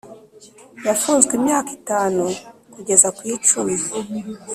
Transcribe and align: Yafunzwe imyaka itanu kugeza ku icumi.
Yafunzwe 0.87 1.31
imyaka 1.39 1.69
itanu 1.79 2.23
kugeza 2.73 3.07
ku 3.17 3.21
icumi. 3.35 3.75